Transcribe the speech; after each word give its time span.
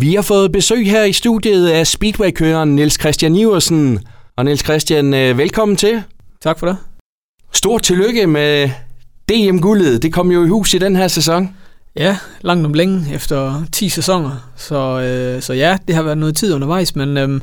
Vi 0.00 0.14
har 0.14 0.22
fået 0.22 0.52
besøg 0.52 0.90
her 0.90 1.04
i 1.04 1.12
studiet 1.12 1.68
af 1.68 1.86
Speedway-køreren 1.86 2.76
Niels 2.76 3.00
Christian 3.00 3.34
Iversen. 3.36 3.98
Og 4.36 4.44
Niels 4.44 4.64
Christian, 4.64 5.14
øh, 5.14 5.38
velkommen 5.38 5.76
til. 5.76 6.02
Tak 6.42 6.58
for 6.58 6.66
det. 6.66 6.76
Stort 7.52 7.82
tillykke 7.82 8.26
med 8.26 8.70
DM-guldet. 9.28 10.02
Det 10.02 10.12
kom 10.12 10.30
jo 10.30 10.44
i 10.44 10.48
hus 10.48 10.74
i 10.74 10.78
den 10.78 10.96
her 10.96 11.08
sæson. 11.08 11.56
Ja, 11.96 12.16
langt 12.40 12.66
om 12.66 12.74
længe 12.74 13.14
efter 13.14 13.64
10 13.72 13.88
sæsoner. 13.88 14.50
Så, 14.56 15.00
øh, 15.00 15.42
så 15.42 15.52
ja, 15.52 15.76
det 15.88 15.94
har 15.94 16.02
været 16.02 16.18
noget 16.18 16.36
tid 16.36 16.54
undervejs, 16.54 16.96
men 16.96 17.16
øh, 17.16 17.40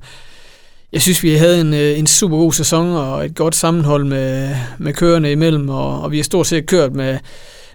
jeg 0.94 1.02
synes, 1.02 1.24
vi 1.24 1.36
havde 1.36 1.62
en, 1.62 1.74
øh, 1.74 2.00
en 2.00 2.08
super 2.08 2.38
god 2.38 2.54
sæson 2.54 2.88
og 2.88 3.26
et 3.26 3.36
godt 3.36 3.56
sammenhold 3.56 4.06
med, 4.06 4.56
med 4.78 4.94
kørerne 4.94 5.32
imellem, 5.32 5.70
og, 5.70 6.02
og 6.02 6.12
vi 6.12 6.18
har 6.18 6.24
stort 6.24 6.48
set 6.48 6.66
kørt 6.66 6.94
med, 6.94 7.18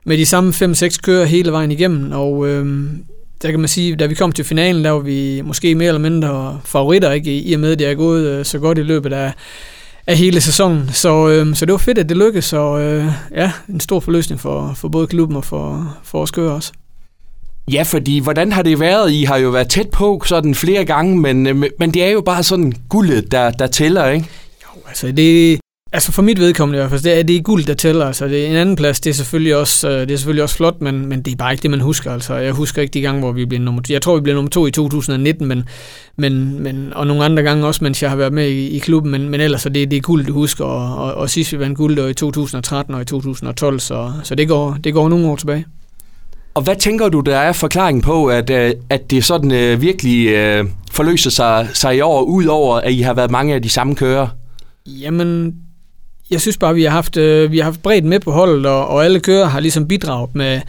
med 0.05 0.19
de 0.19 0.27
samme 0.27 0.51
5-6 0.51 0.99
kører 1.03 1.25
hele 1.25 1.53
vejen 1.53 1.71
igennem, 1.71 2.13
og 2.13 2.49
øh, 2.49 2.87
der 3.43 3.51
kan 3.51 3.61
man 3.61 3.69
sige, 3.69 3.97
da 3.97 4.07
vi 4.07 4.15
kom 4.15 4.33
til 4.33 4.45
finalen, 4.45 4.85
der 4.85 4.91
var 4.91 4.99
vi 4.99 5.43
måske 5.45 5.75
mere 5.75 5.89
eller 5.89 6.01
mindre 6.01 6.61
favoritter, 6.65 7.13
ikke? 7.13 7.41
i 7.41 7.55
og 7.55 7.61
med, 7.61 7.73
at 7.73 7.79
det 7.79 7.87
er 7.87 7.95
gået 7.95 8.27
øh, 8.27 8.45
så 8.45 8.59
godt 8.59 8.79
i 8.79 8.83
løbet 8.83 9.13
af, 9.13 9.33
af 10.07 10.17
hele 10.17 10.41
sæsonen. 10.41 10.91
Så, 10.93 11.29
øh, 11.29 11.55
så 11.55 11.67
det 11.67 11.73
var 11.73 11.79
fedt, 11.79 11.99
at 11.99 12.09
det 12.09 12.17
lykkedes, 12.17 12.45
så 12.45 12.79
øh, 12.79 13.07
ja, 13.35 13.53
en 13.69 13.81
stor 13.81 14.01
forløsning 14.01 14.41
for, 14.41 14.73
for 14.77 14.89
både 14.89 15.07
klubben 15.07 15.37
og 15.37 15.45
for, 15.45 15.97
for 16.05 16.23
os 16.23 16.31
kører 16.31 16.53
også. 16.53 16.73
Ja, 17.73 17.83
fordi 17.83 18.19
hvordan 18.19 18.53
har 18.53 18.63
det 18.63 18.81
været? 18.81 19.13
I 19.13 19.25
har 19.25 19.37
jo 19.37 19.51
været 19.51 19.69
tæt 19.69 19.91
på 19.91 20.23
sådan 20.27 20.55
flere 20.55 20.85
gange, 20.85 21.17
men, 21.17 21.47
øh, 21.47 21.63
men 21.79 21.95
det 21.95 22.05
er 22.05 22.11
jo 22.11 22.21
bare 22.21 22.43
sådan 22.43 22.73
guldet, 22.89 23.33
der, 23.33 23.51
der 23.51 23.67
tæller, 23.67 24.09
ikke? 24.09 24.27
Jo, 24.63 24.81
altså 24.89 25.13
det, 25.13 25.60
Altså 25.93 26.13
for 26.13 26.23
mit 26.23 26.41
vedkommende 26.41 26.77
i 26.77 26.81
hvert 26.81 26.91
fald, 26.91 27.03
det 27.03 27.19
er, 27.19 27.23
det 27.23 27.37
er 27.37 27.43
guld, 27.43 27.65
der 27.65 27.75
tæller. 27.75 28.07
Altså 28.07 28.29
det 28.29 28.45
er 28.45 28.51
en 28.51 28.57
anden 28.57 28.77
plads, 28.77 29.01
det 29.01 29.11
er 29.11 29.15
selvfølgelig 29.15 29.57
også, 29.57 29.89
øh, 29.89 30.01
det 30.01 30.11
er 30.11 30.17
selvfølgelig 30.17 30.43
også 30.43 30.57
flot, 30.57 30.81
men, 30.81 31.07
men 31.07 31.23
det 31.23 31.33
er 31.33 31.37
bare 31.37 31.53
ikke 31.53 31.63
det, 31.63 31.71
man 31.71 31.81
husker. 31.81 32.13
Altså 32.13 32.35
jeg 32.35 32.53
husker 32.53 32.83
ikke 32.83 32.93
de 32.93 33.01
gange, 33.01 33.21
hvor 33.21 33.33
vi 33.33 33.45
blev 33.45 33.61
nummer 33.61 33.83
to. 33.83 33.93
Jeg 33.93 34.03
tror, 34.03 34.15
vi 34.15 34.21
blev 34.21 34.35
nummer 34.35 34.51
to 34.51 34.67
i 34.67 34.71
2019, 34.71 35.47
men, 35.47 35.65
men, 36.17 36.63
men, 36.63 36.93
og 36.95 37.07
nogle 37.07 37.25
andre 37.25 37.43
gange 37.43 37.67
også, 37.67 37.85
mens 37.85 38.03
jeg 38.03 38.11
har 38.11 38.17
været 38.17 38.33
med 38.33 38.49
i, 38.49 38.69
i 38.69 38.79
klubben, 38.79 39.13
men, 39.13 39.29
men 39.29 39.41
ellers 39.41 39.67
er 39.67 39.71
det, 39.71 39.91
det 39.91 39.97
er 39.97 40.01
guld, 40.01 40.27
du 40.27 40.33
husker. 40.33 40.65
Og, 40.65 41.05
og, 41.05 41.15
og 41.15 41.31
sidst 41.31 41.53
vi 41.53 41.59
vandt 41.59 41.77
guld, 41.77 42.11
i 42.11 42.15
2013 42.15 42.95
og 42.95 43.01
i 43.01 43.05
2012, 43.05 43.81
så, 43.81 44.13
så 44.23 44.35
det, 44.35 44.49
går, 44.49 44.77
det 44.85 44.95
går 44.95 45.09
nogle 45.09 45.27
år 45.27 45.37
tilbage. 45.37 45.65
Og 46.55 46.63
hvad 46.63 46.77
tænker 46.77 47.09
du, 47.09 47.21
der 47.21 47.37
er 47.37 47.53
forklaringen 47.53 48.03
på, 48.03 48.27
at, 48.27 48.51
øh, 48.51 48.73
at 48.91 49.11
det 49.11 49.25
sådan 49.25 49.53
øh, 49.53 49.83
virkelig 49.83 50.29
øh, 50.29 50.65
forløser 50.91 51.31
sig, 51.31 51.69
sig 51.75 51.97
i 51.97 52.01
år, 52.01 52.23
ud 52.23 52.45
over 52.45 52.77
at 52.77 52.93
I 52.93 53.01
har 53.01 53.15
været 53.15 53.31
mange 53.31 53.55
af 53.55 53.63
de 53.63 53.69
samme 53.69 53.95
kører? 53.95 54.29
Jamen, 54.87 55.55
jeg 56.31 56.41
synes 56.41 56.57
bare, 56.57 56.75
vi 56.75 56.83
har 56.83 56.91
haft, 56.91 57.17
øh, 57.17 57.53
vi 57.53 57.59
har 57.59 57.65
haft 57.65 57.83
bredt 57.83 58.05
med 58.05 58.21
på 58.21 58.31
holdet, 58.31 58.67
og, 58.67 58.89
og 58.89 59.05
alle 59.05 59.21
kører 59.21 59.45
har 59.47 59.61
ligesom 59.61 59.89
bidraget 59.89 60.35
med, 60.35 60.61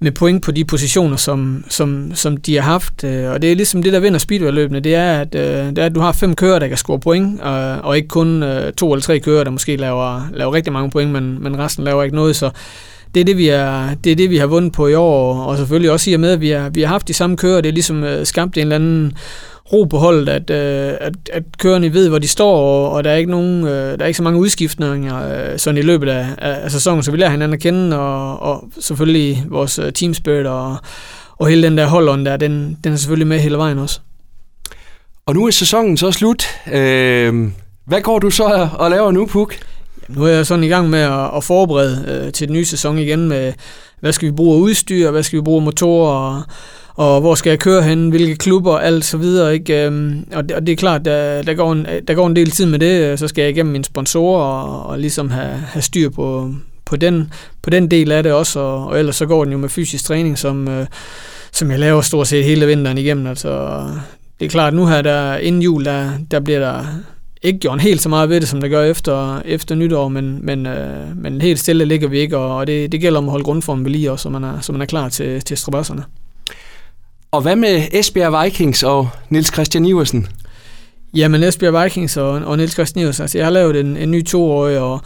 med 0.00 0.12
point 0.12 0.42
på 0.42 0.50
de 0.50 0.64
positioner, 0.64 1.16
som, 1.16 1.64
som, 1.68 2.12
som 2.14 2.36
de 2.36 2.54
har 2.54 2.62
haft. 2.62 3.04
Øh, 3.04 3.30
og 3.30 3.42
det 3.42 3.52
er 3.52 3.56
ligesom 3.56 3.82
det, 3.82 3.92
der 3.92 4.00
vinder 4.00 4.18
speedway-løbene, 4.18 4.80
det 4.80 4.94
er, 4.94 5.20
at, 5.20 5.34
øh, 5.34 5.66
det 5.66 5.78
er, 5.78 5.86
at 5.86 5.94
du 5.94 6.00
har 6.00 6.12
fem 6.12 6.34
kører, 6.34 6.58
der 6.58 6.68
kan 6.68 6.76
score 6.76 7.00
point, 7.00 7.40
og, 7.40 7.78
og 7.82 7.96
ikke 7.96 8.08
kun 8.08 8.42
øh, 8.42 8.72
to 8.72 8.92
eller 8.92 9.02
tre 9.02 9.18
kører, 9.18 9.44
der 9.44 9.50
måske 9.50 9.76
laver, 9.76 10.28
laver 10.32 10.54
rigtig 10.54 10.72
mange 10.72 10.90
point, 10.90 11.10
men, 11.10 11.42
men 11.42 11.58
resten 11.58 11.84
laver 11.84 12.02
ikke 12.02 12.16
noget. 12.16 12.36
Så 12.36 12.50
det 13.14 13.20
er 13.20 13.24
det, 13.24 13.36
vi 13.36 13.48
er, 13.48 13.94
det 14.04 14.12
er 14.12 14.16
det, 14.16 14.30
vi 14.30 14.36
har 14.36 14.46
vundet 14.46 14.72
på 14.72 14.86
i 14.86 14.94
år, 14.94 15.42
og 15.42 15.56
selvfølgelig 15.56 15.90
også 15.90 16.10
i 16.10 16.14
og 16.14 16.20
med, 16.20 16.30
at 16.30 16.40
vi 16.40 16.48
har, 16.48 16.68
vi 16.68 16.80
har 16.80 16.88
haft 16.88 17.08
de 17.08 17.14
samme 17.14 17.36
kører. 17.36 17.60
Det 17.60 17.68
er 17.68 17.72
ligesom 17.72 18.04
øh, 18.04 18.26
skabt 18.26 18.56
en 18.56 18.62
eller 18.62 18.74
anden 18.74 19.12
ro 19.72 19.84
på 19.84 19.98
holdet, 19.98 20.28
at, 20.28 20.50
øh, 20.50 20.96
at, 21.00 21.14
at 21.32 21.42
kørerne 21.58 21.92
ved, 21.92 22.08
hvor 22.08 22.18
de 22.18 22.28
står, 22.28 22.56
og, 22.56 22.90
og 22.90 23.04
der 23.04 23.10
er 23.10 23.16
ikke 23.16 23.30
nogen, 23.30 23.64
øh, 23.64 23.98
der 23.98 24.02
er 24.02 24.06
ikke 24.06 24.16
så 24.16 24.22
mange 24.22 24.38
udskiftninger 24.38 25.52
øh, 25.52 25.58
sådan 25.58 25.78
i 25.78 25.82
løbet 25.82 26.08
af, 26.08 26.26
af, 26.38 26.64
af 26.64 26.70
sæsonen, 26.70 27.02
så 27.02 27.10
vi 27.10 27.16
lærer 27.16 27.30
hinanden 27.30 27.54
at 27.54 27.60
kende, 27.60 27.98
og, 27.98 28.42
og 28.42 28.64
selvfølgelig 28.80 29.44
vores 29.48 29.78
øh, 29.78 29.92
team 29.92 30.14
spirit 30.14 30.46
og, 30.46 30.76
og 31.36 31.46
hele 31.46 31.62
den 31.62 31.78
der 31.78 31.86
holdånd 31.86 32.24
der, 32.24 32.36
den, 32.36 32.78
den 32.84 32.92
er 32.92 32.96
selvfølgelig 32.96 33.26
med 33.26 33.38
hele 33.38 33.56
vejen 33.58 33.78
også. 33.78 34.00
Og 35.26 35.34
nu 35.34 35.46
er 35.46 35.50
sæsonen 35.50 35.96
så 35.96 36.12
slut. 36.12 36.46
Øh, 36.72 37.48
hvad 37.86 38.00
går 38.00 38.18
du 38.18 38.30
så 38.30 38.68
og 38.78 38.90
laver 38.90 39.10
nu, 39.10 39.26
Puk? 39.26 39.54
Jamen, 40.08 40.18
nu 40.18 40.24
er 40.24 40.30
jeg 40.30 40.46
sådan 40.46 40.64
i 40.64 40.68
gang 40.68 40.90
med 40.90 41.00
at, 41.00 41.30
at 41.36 41.44
forberede 41.44 42.04
øh, 42.08 42.32
til 42.32 42.48
den 42.48 42.54
nye 42.54 42.64
sæson 42.64 42.98
igen 42.98 43.28
med, 43.28 43.52
hvad 44.00 44.12
skal 44.12 44.26
vi 44.26 44.32
bruge 44.32 44.56
af 44.56 44.60
udstyr, 44.60 45.10
hvad 45.10 45.22
skal 45.22 45.36
vi 45.36 45.42
bruge 45.42 45.60
af 45.60 45.64
motorer, 45.64 46.12
og, 46.12 46.42
og 47.14 47.20
hvor 47.20 47.34
skal 47.34 47.50
jeg 47.50 47.58
køre 47.58 47.82
hen, 47.82 48.08
hvilke 48.08 48.36
klubber, 48.36 48.78
alt 48.78 49.04
så 49.04 49.16
videre. 49.16 49.54
Ikke? 49.54 49.86
Øhm, 49.86 50.26
og, 50.32 50.48
det, 50.48 50.52
og 50.56 50.66
det 50.66 50.72
er 50.72 50.76
klart, 50.76 51.04
der, 51.04 51.42
der, 51.42 51.54
går 51.54 51.72
en, 51.72 51.86
der 52.08 52.14
går 52.14 52.26
en 52.26 52.36
del 52.36 52.50
tid 52.50 52.66
med 52.66 52.78
det, 52.78 53.00
øh, 53.00 53.18
så 53.18 53.28
skal 53.28 53.42
jeg 53.42 53.50
igennem 53.50 53.72
mine 53.72 53.84
sponsorer 53.84 54.44
og, 54.44 54.86
og 54.86 54.98
ligesom 54.98 55.30
have, 55.30 55.56
have 55.56 55.82
styr 55.82 56.10
på, 56.10 56.54
på, 56.84 56.96
den, 56.96 57.32
på 57.62 57.70
den 57.70 57.90
del 57.90 58.12
af 58.12 58.22
det 58.22 58.32
også, 58.32 58.60
og, 58.60 58.86
og 58.86 58.98
ellers 58.98 59.16
så 59.16 59.26
går 59.26 59.44
den 59.44 59.52
jo 59.52 59.58
med 59.58 59.68
fysisk 59.68 60.04
træning, 60.04 60.38
som, 60.38 60.68
øh, 60.68 60.86
som 61.52 61.70
jeg 61.70 61.78
laver 61.78 62.00
stort 62.00 62.28
set 62.28 62.44
hele 62.44 62.66
vinteren 62.66 62.98
igennem. 62.98 63.26
Altså, 63.26 63.84
det 64.40 64.46
er 64.46 64.50
klart, 64.50 64.74
nu 64.74 64.86
her 64.86 65.02
der, 65.02 65.36
inden 65.36 65.62
jul, 65.62 65.84
der, 65.84 66.10
der 66.30 66.40
bliver 66.40 66.60
der 66.60 66.84
ikke 67.44 67.58
gjort 67.58 67.80
helt 67.80 68.02
så 68.02 68.08
meget 68.08 68.28
ved 68.28 68.40
det, 68.40 68.48
som 68.48 68.60
der 68.60 68.68
gør 68.68 68.84
efter, 68.84 69.42
efter 69.44 69.74
nytår, 69.74 70.08
men, 70.08 70.38
men, 70.42 70.66
øh, 70.66 71.16
men 71.16 71.40
helt 71.40 71.58
stille 71.58 71.84
ligger 71.84 72.08
vi 72.08 72.18
ikke, 72.18 72.38
og, 72.38 72.56
og 72.56 72.66
det, 72.66 72.92
det 72.92 73.00
gælder 73.00 73.18
om 73.18 73.24
at 73.24 73.30
holde 73.30 73.44
grundformen 73.44 73.84
ved 73.84 73.92
lige 73.92 74.12
også, 74.12 74.22
så 74.22 74.28
man 74.28 74.44
er, 74.44 74.60
så 74.60 74.72
man 74.72 74.80
er 74.80 74.86
klar 74.86 75.08
til, 75.08 75.40
til 75.40 75.56
strabasserne. 75.56 76.04
Og 77.30 77.42
hvad 77.42 77.56
med 77.56 77.82
Esbjerg 77.92 78.44
Vikings 78.44 78.82
og 78.82 79.08
Nils 79.28 79.52
Christian 79.52 79.84
Iversen? 79.84 80.26
Jamen 81.14 81.42
Esbjerg 81.42 81.84
Vikings 81.84 82.16
og, 82.16 82.30
og 82.30 82.56
Nils 82.56 82.72
Christian 82.72 83.02
Iversen, 83.02 83.22
altså 83.22 83.38
jeg 83.38 83.46
har 83.46 83.50
lavet 83.52 83.80
en, 83.80 83.96
en 83.96 84.10
ny 84.10 84.26
toårig, 84.26 84.78
og, 84.78 85.00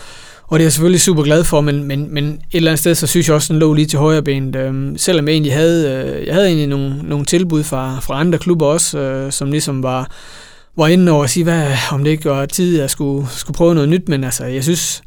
og 0.48 0.59
det 0.59 0.62
er 0.62 0.66
jeg 0.66 0.72
selvfølgelig 0.72 1.00
super 1.00 1.22
glad 1.22 1.44
for, 1.44 1.60
men, 1.60 1.84
men, 1.84 2.15
men 2.15 2.25
et 2.25 2.41
eller 2.53 2.71
andet 2.71 2.78
sted, 2.78 2.94
så 2.94 3.06
synes 3.06 3.28
jeg 3.28 3.34
også, 3.34 3.53
den 3.53 3.60
lå 3.60 3.75
lige 3.75 3.87
til 3.87 3.98
højre 3.98 4.22
benet. 4.22 4.56
Øhm, 4.56 4.98
selvom 4.98 5.28
jeg 5.28 5.32
egentlig 5.32 5.53
havde, 5.53 6.04
øh, 6.06 6.27
jeg 6.27 6.34
havde 6.34 6.47
egentlig 6.47 6.66
nogle, 6.66 7.03
nogle 7.03 7.25
tilbud 7.25 7.62
fra, 7.62 8.00
fra 8.00 8.21
andre 8.21 8.38
klubber 8.38 8.66
også, 8.66 8.98
øh, 8.98 9.32
som 9.32 9.50
ligesom 9.50 9.82
var, 9.82 10.10
var 10.78 10.87
inde 10.87 11.12
over 11.12 11.25
at 11.25 11.31
sige, 11.31 11.44
hvad, 11.44 11.66
om 11.93 12.05
det 12.05 12.11
ikke 12.11 12.25
var 12.25 12.47
tid, 12.47 12.77
at 12.77 12.81
jeg 12.81 12.91
skulle, 12.91 13.27
skulle 13.31 13.56
prøve 13.56 13.75
noget 13.75 13.89
nyt, 13.89 14.09
men 14.09 14.25
altså, 14.25 14.44
jeg 14.44 14.65
synes, 14.65 15.03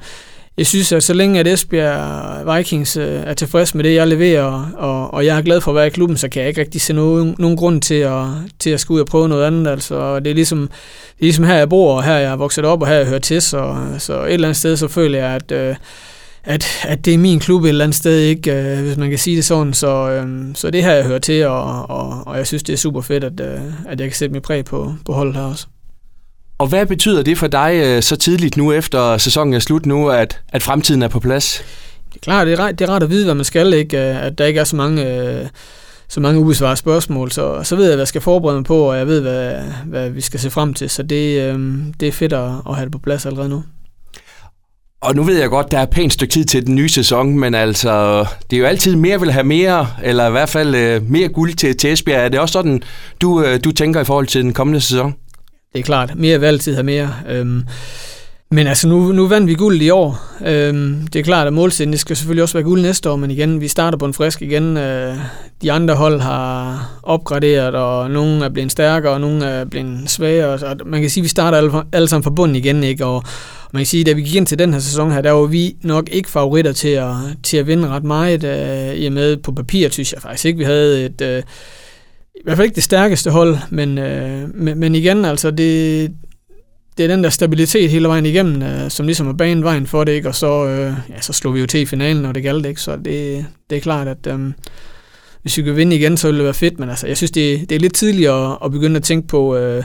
jeg 0.58 0.68
synes, 0.68 0.92
at 0.92 1.04
så 1.04 1.14
længe 1.14 1.40
at 1.40 1.48
Esbjerg 1.48 2.58
Vikings 2.58 2.98
øh, 2.98 3.24
er 3.26 3.34
tilfreds 3.34 3.76
med 3.76 3.84
det, 3.84 3.96
jeg 3.96 4.08
leverer, 4.08 4.72
og, 4.78 5.14
og 5.14 5.26
jeg 5.26 5.38
er 5.38 5.42
glad 5.42 5.62
for 5.62 5.72
at 5.72 5.76
være 5.76 5.88
i 5.88 5.90
klubben, 5.90 6.18
så 6.18 6.30
kan 6.30 6.42
jeg 6.42 6.50
ikke 6.50 6.62
rigtig 6.62 6.82
se 6.82 6.94
nogen, 6.94 7.36
nogen 7.40 7.58
grund 7.58 7.82
til 7.82 7.96
at, 7.96 8.26
til 8.59 8.70
at 8.70 8.80
skulle 8.80 8.96
ud 8.96 9.02
og 9.02 9.08
prøve 9.08 9.30
noget 9.30 9.46
andet. 9.46 9.72
Altså, 9.72 10.20
det, 10.20 10.28
er 10.28 10.34
ligesom, 10.34 10.59
det 10.59 11.20
er 11.20 11.26
ligesom 11.26 11.46
her, 11.46 11.56
jeg 11.56 11.70
bor, 11.70 11.96
og 11.96 12.03
her 12.03 12.18
jeg 12.18 12.32
er 12.32 12.36
vokset 12.36 12.66
op, 12.66 12.82
og 12.82 12.88
her 12.88 12.96
jeg 12.96 13.06
hører 13.06 13.20
til, 13.20 13.42
så, 13.42 13.76
så 13.98 14.24
et 14.24 14.34
eller 14.34 14.48
andet 14.48 14.58
sted, 14.58 14.78
så 14.78 14.88
føler 14.88 15.20
jeg, 15.20 15.30
at, 15.30 15.52
øh, 15.52 15.76
at, 16.44 16.85
at 16.88 17.06
det 17.06 17.13
er 17.13 17.18
min 17.18 17.40
klub 17.40 17.63
et 17.63 17.69
eller 17.69 17.84
andet 17.84 17.97
sted, 17.97 18.19
ikke, 18.19 18.53
øh, 18.53 18.81
hvis 18.81 18.97
man 18.97 19.09
kan 19.09 19.19
sige 19.19 19.35
det 19.35 19.46
sådan. 19.46 19.74
Så, 19.74 20.24
så 20.56 20.69
det 20.69 20.84
her, 20.84 20.91
jeg 20.94 21.06
hører 21.06 21.19
til, 21.19 21.46
og, 21.46 21.90
og, 21.90 22.28
og 22.28 22.38
jeg 22.38 22.47
synes, 22.47 22.63
det 22.63 22.74
er 22.74 22.78
super 22.78 23.02
fedt, 23.02 23.24
at, 23.24 23.40
at 23.88 24.00
jeg 24.00 24.09
kan 24.09 24.16
sætte 24.16 24.34
mit 24.34 24.44
præg 24.44 24.66
på, 24.66 24.94
på 25.06 25.13
holdet 25.13 25.35
her 25.35 25.41
også. 25.41 25.68
Og 26.57 26.68
hvad 26.68 26.85
betyder 26.85 27.24
det 27.24 27.38
for 27.38 27.47
dig 27.47 27.81
øh, 27.84 28.02
så 28.02 28.16
tidligt 28.16 28.57
nu, 28.57 28.72
efter 28.72 29.18
sæsonen 29.18 29.53
er 29.53 29.59
slut 29.59 29.85
nu, 29.85 30.09
at, 30.09 30.41
at 30.50 30.63
fremtiden 30.63 31.02
er 31.02 31.07
på 31.07 31.19
plads? 31.19 31.63
Det 32.09 32.16
er 32.16 32.19
klart, 32.19 32.47
det 32.47 32.53
er, 32.53 32.59
ret, 32.59 32.79
det 32.79 32.90
er 32.90 32.94
ret 32.94 33.03
at 33.03 33.09
vide, 33.09 33.25
hvad 33.25 33.35
man 33.35 33.46
skal, 33.46 33.73
ikke? 33.73 33.97
at 33.97 34.38
der 34.38 34.46
ikke 34.46 34.59
er 34.59 34.63
så 34.63 34.75
mange, 34.75 35.16
øh, 35.16 35.47
så 36.08 36.19
mange 36.19 36.40
ubesvarede 36.40 36.75
spørgsmål. 36.75 37.31
Så, 37.31 37.63
så 37.63 37.75
ved 37.75 37.84
jeg, 37.85 37.91
hvad 37.91 38.02
jeg 38.02 38.08
skal 38.08 38.22
forberede 38.22 38.58
mig 38.58 38.66
på, 38.66 38.78
og 38.78 38.97
jeg 38.97 39.08
ved, 39.08 39.22
hvad, 39.22 39.56
hvad 39.85 40.09
vi 40.09 40.22
skal 40.22 40.40
se 40.40 40.50
frem 40.50 40.73
til. 40.73 40.90
Så 40.90 41.03
det, 41.03 41.41
øh, 41.41 41.59
det 42.00 42.08
er 42.08 42.12
fedt 42.12 42.34
at, 42.34 42.52
at 42.69 42.75
have 42.75 42.85
det 42.85 42.91
på 42.91 43.00
plads 43.00 43.25
allerede 43.25 43.50
nu. 43.50 43.63
Og 45.02 45.16
nu 45.16 45.24
ved 45.24 45.40
jeg 45.40 45.50
godt, 45.50 45.72
der 45.72 45.80
er 45.80 45.86
pænt 45.86 46.14
stykke 46.14 46.32
tid 46.32 46.46
til 46.46 46.66
den 46.68 46.76
nye 46.76 46.90
sæson, 46.90 47.40
men 47.40 47.56
altså, 47.56 48.26
det 48.50 48.56
er 48.56 48.60
jo 48.60 48.66
altid 48.66 48.96
mere 48.96 49.20
vil 49.20 49.32
have 49.32 49.44
mere, 49.44 49.88
eller 50.04 50.28
i 50.28 50.32
hvert 50.32 50.50
fald 50.50 50.76
øh, 50.76 51.10
mere 51.10 51.28
guld 51.28 51.54
til, 51.54 51.78
til 51.78 51.94
Esbjerg. 51.94 52.26
Er 52.26 52.30
det 52.30 52.40
også 52.40 52.54
sådan, 52.54 52.82
du, 53.22 53.44
øh, 53.44 53.60
du 53.64 53.72
tænker 53.72 54.02
i 54.02 54.06
forhold 54.06 54.28
til 54.28 54.44
den 54.44 54.54
kommende 54.54 54.82
sæson? 54.82 55.16
Det 55.74 55.80
er 55.80 55.84
klart, 55.84 56.16
mere 56.16 56.40
vil 56.40 56.48
altid 56.48 56.74
have 56.74 56.84
mere. 56.84 57.14
Øhm, 57.30 57.64
men 58.54 58.68
altså, 58.68 58.88
nu, 58.88 59.12
nu 59.12 59.28
vandt 59.28 59.48
vi 59.48 59.54
guld 59.54 59.82
i 59.82 59.90
år. 59.90 60.22
Øhm, 60.46 61.08
det 61.14 61.20
er 61.20 61.24
klart, 61.24 61.48
at 61.48 61.54
målsætningen 61.54 61.98
skal 61.98 62.16
selvfølgelig 62.16 62.44
også 62.44 62.54
være 62.54 62.64
guld 62.64 62.82
næste 62.82 63.10
år, 63.10 63.16
men 63.16 63.32
igen, 63.32 63.62
vi 63.62 63.68
starter 63.68 63.98
på 63.98 64.06
en 64.06 64.14
frisk 64.14 64.42
igen. 64.42 64.78
Øh, 64.78 65.16
de 65.62 65.72
andre 65.72 65.96
hold 65.96 66.20
har 66.20 67.00
opgraderet, 67.04 67.76
og 67.76 68.12
nogle 68.12 68.46
er 68.46 68.50
blevet 68.50 68.72
stærkere, 68.72 69.14
og 69.14 69.22
nogle 69.22 69.46
er 69.46 69.66
blevet 69.66 70.09
svagere. 70.09 70.59
Så 70.59 70.76
man 70.86 71.02
kan 71.02 71.09
sige, 71.09 71.22
at 71.22 71.24
vi 71.24 71.30
starter 71.30 71.58
alle, 71.58 71.72
alle 71.94 72.08
sammen 72.08 72.24
fra 72.24 72.32
bunden 72.32 72.56
igen, 72.56 72.84
ikke? 72.84 73.06
Og 73.06 73.24
man 73.74 73.80
kan 73.80 73.86
sige, 73.86 74.02
at 74.02 74.08
da 74.08 74.14
vi 74.14 74.22
gik 74.22 74.36
ind 74.36 74.48
til 74.48 74.59
den 74.59 74.74
her 74.74 74.80
sæson 74.80 75.12
her, 75.12 75.22
der 75.22 75.32
var 75.32 75.46
vi 75.46 75.76
nok 75.84 76.09
ikke 76.12 76.30
favoritter 76.30 76.72
til 76.72 76.90
at, 76.90 77.14
til 77.44 77.58
at 77.58 77.68
vinde 77.68 77.88
ret 77.88 78.04
meget. 78.04 78.44
Øh, 78.44 78.96
I 78.96 79.06
og 79.06 79.14
med 79.14 79.38
på 79.38 79.52
papir, 79.52 79.90
synes 79.90 80.14
jeg 80.14 80.22
faktisk 80.22 80.46
ikke, 80.46 80.58
vi 80.58 80.64
havde 80.64 81.06
et... 81.06 81.22
Øh, 81.22 81.44
i 82.36 82.44
hvert 82.44 82.58
fald 82.58 82.66
ikke 82.66 82.76
det 82.76 82.84
stærkeste 82.84 83.32
hold, 83.32 83.58
men, 83.70 83.97
øh, 83.97 84.56
men, 84.56 84.80
men 84.80 84.96
igen, 84.96 85.26
altså 85.26 85.52
det, 85.52 86.12
det 86.97 87.03
er 87.03 87.08
den 87.08 87.23
der 87.23 87.29
stabilitet 87.29 87.90
hele 87.90 88.08
vejen 88.08 88.26
igennem, 88.26 88.61
øh, 88.61 88.90
som 88.90 89.05
ligesom 89.05 89.28
er 89.28 89.34
banen 89.34 89.64
vejen 89.64 89.88
for 89.88 90.03
det, 90.03 90.11
ikke? 90.11 90.28
og 90.28 90.35
så, 90.35 90.66
øh, 90.66 90.93
ja, 91.09 91.22
så 91.22 91.34
slog 91.34 91.53
vi 91.53 91.59
jo 91.59 91.66
til 91.66 91.79
i 91.79 91.85
finalen, 91.85 92.26
og 92.26 92.35
det 92.35 92.43
galt 92.43 92.66
ikke, 92.66 92.82
så 92.82 92.96
det, 92.96 93.46
det 93.70 93.76
er 93.78 93.82
klart, 93.82 94.08
at 94.08 94.28
øh, 94.28 94.40
hvis 95.41 95.58
vi 95.58 95.64
kan 95.64 95.76
vinde 95.76 95.96
igen, 95.96 96.17
så 96.17 96.28
ville 96.28 96.38
det 96.38 96.46
være 96.46 96.53
fedt, 96.53 96.79
men 96.79 96.90
altså, 96.90 97.08
jeg 97.08 97.17
synes, 97.17 97.32
det, 97.32 97.70
det 97.70 97.76
er 97.76 97.79
lidt 97.79 97.93
tidligt 97.93 98.29
at, 98.29 98.58
at 98.66 98.72
begynde 98.72 98.96
at 98.96 99.03
tænke 99.03 99.28
på 99.28 99.55
øh, 99.55 99.84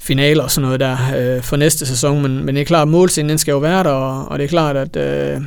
finaler 0.00 0.42
og 0.42 0.50
sådan 0.50 0.64
noget 0.64 0.80
der 0.80 0.96
øh, 1.16 1.42
for 1.42 1.56
næste 1.56 1.86
sæson, 1.86 2.22
men, 2.22 2.44
men 2.44 2.54
det 2.54 2.60
er 2.60 2.64
klart, 2.64 2.82
at 2.82 2.88
målsætningen 2.88 3.38
skal 3.38 3.52
jo 3.52 3.58
være 3.58 3.84
der, 3.84 3.90
og, 3.90 4.28
og 4.28 4.38
det 4.38 4.44
er 4.44 4.48
klart, 4.48 4.76
at 4.76 4.96
øh, 4.96 5.42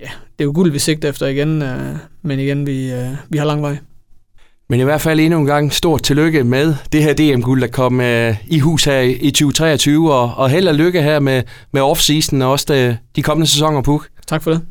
ja, 0.00 0.10
det 0.38 0.40
er 0.40 0.44
jo 0.44 0.52
guld, 0.54 0.72
vi 0.72 0.78
sigter 0.78 1.08
efter 1.08 1.26
igen, 1.26 1.62
øh, 1.62 1.96
men 2.22 2.38
igen, 2.38 2.66
vi, 2.66 2.92
øh, 2.92 3.10
vi 3.28 3.38
har 3.38 3.44
lang 3.44 3.62
vej. 3.62 3.76
Men 4.70 4.80
i 4.80 4.82
hvert 4.82 5.00
fald 5.00 5.20
endnu 5.20 5.38
en 5.38 5.46
gang 5.46 5.72
stort 5.72 6.02
tillykke 6.02 6.44
med 6.44 6.74
det 6.92 7.02
her 7.02 7.12
DM-guld, 7.14 7.60
der 7.60 7.66
kom 7.66 8.00
øh, 8.00 8.36
i 8.46 8.58
hus 8.58 8.84
her 8.84 9.00
i 9.00 9.30
2023, 9.30 10.14
og, 10.14 10.34
og 10.36 10.50
held 10.50 10.68
og 10.68 10.74
lykke 10.74 11.02
her 11.02 11.20
med, 11.20 11.42
med 11.72 11.82
off-season 11.82 12.42
og 12.42 12.50
også 12.50 12.66
de, 12.68 12.98
de 13.16 13.22
kommende 13.22 13.50
sæsoner, 13.50 13.82
Puk. 13.82 14.08
Tak 14.26 14.42
for 14.42 14.50
det. 14.50 14.62